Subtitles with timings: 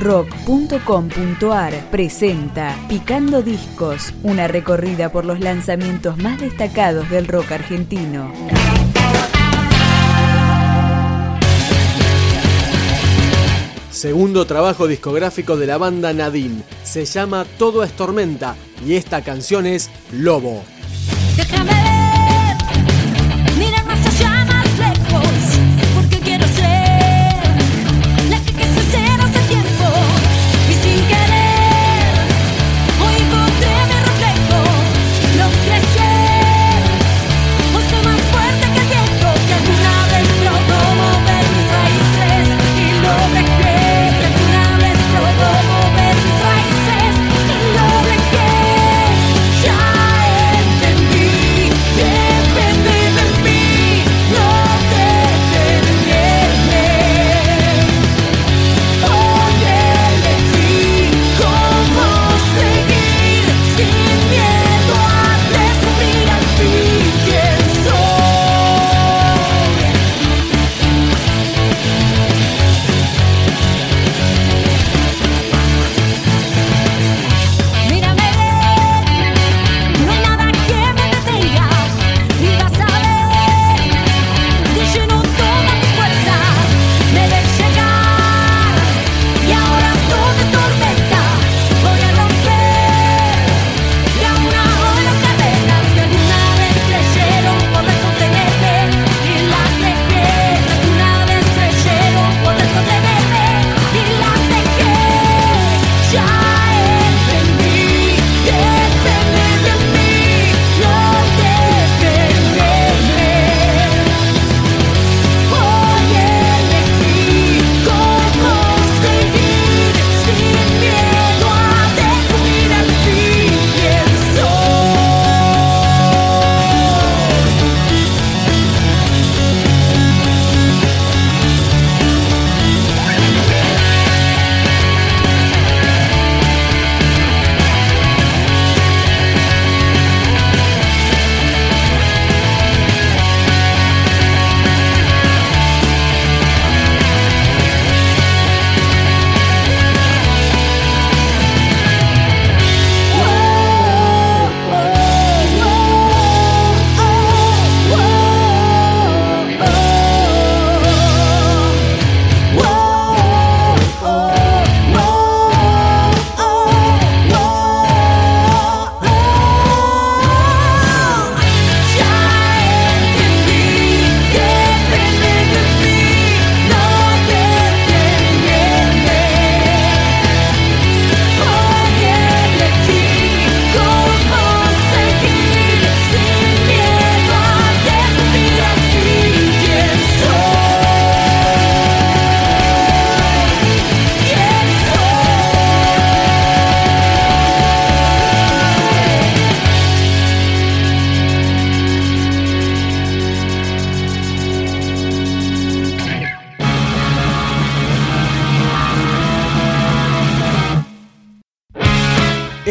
[0.00, 8.32] rock.com.ar presenta Picando Discos, una recorrida por los lanzamientos más destacados del rock argentino.
[13.90, 16.62] Segundo trabajo discográfico de la banda Nadine.
[16.82, 18.56] Se llama Todo es tormenta
[18.86, 20.64] y esta canción es Lobo.
[21.36, 21.74] Déjame
[23.58, 24.39] ver, más allá.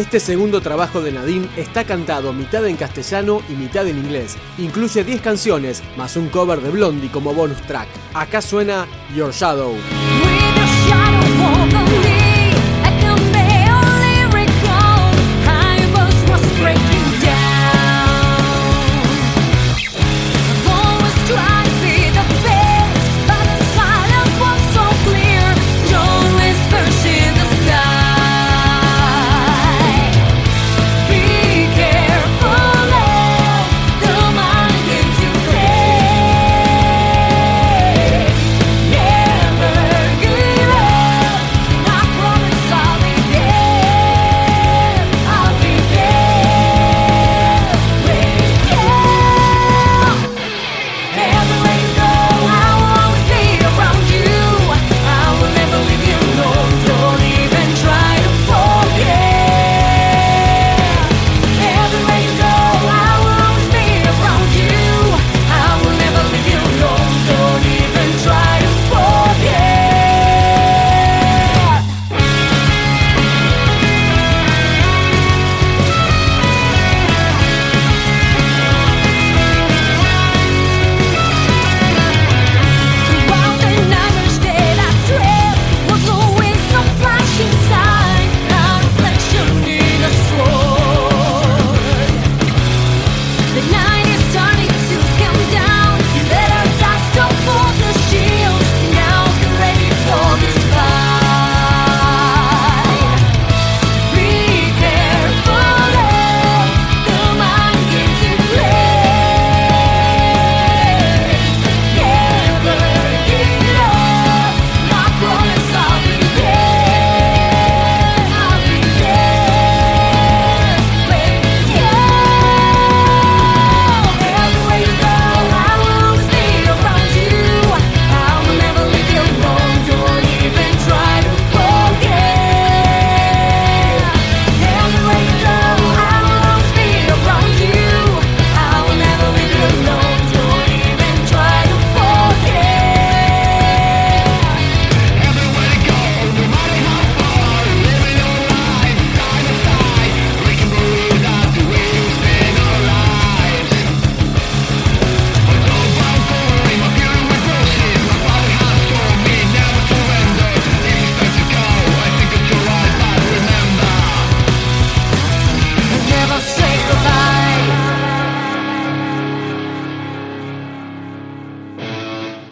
[0.00, 4.38] Este segundo trabajo de Nadim está cantado mitad en castellano y mitad en inglés.
[4.56, 7.88] Incluye 10 canciones, más un cover de Blondie como bonus track.
[8.14, 9.74] Acá suena Your Shadow.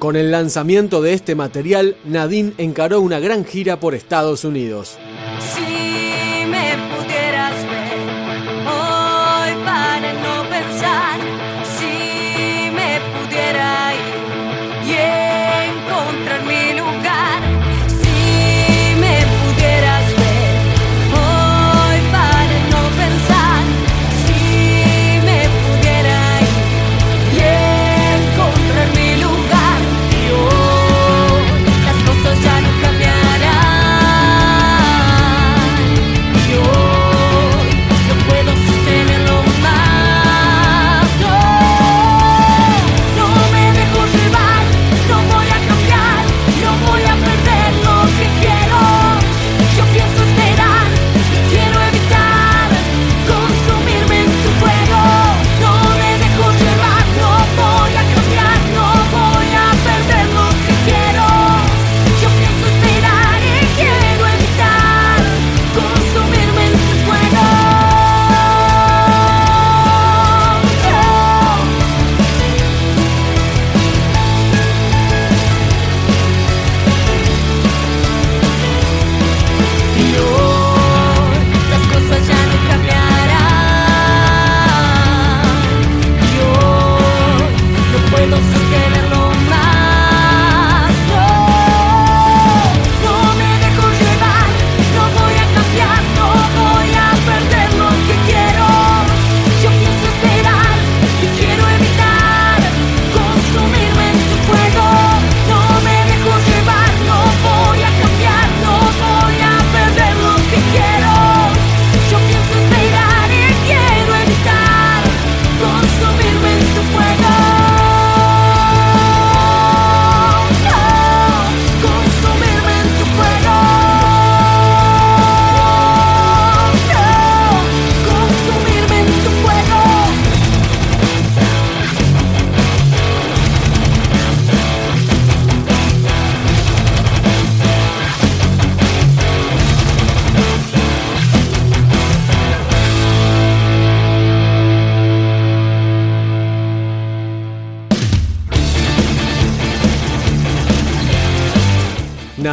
[0.08, 4.96] Con el lanzamiento de este material, Nadine encaró una gran gira por Estados Unidos.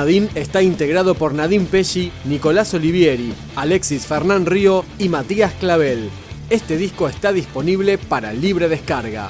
[0.05, 6.11] Nadine está integrado por Nadine Pesci, Nicolás Olivieri, Alexis Fernán Río y Matías Clavel.
[6.47, 9.29] Este disco está disponible para libre descarga.